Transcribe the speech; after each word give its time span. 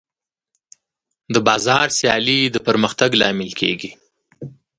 د 1.33 1.35
بازار 1.47 1.87
سیالي 1.99 2.39
د 2.49 2.57
پرمختګ 2.67 3.09
لامل 3.21 3.51
کېږي. 3.59 3.91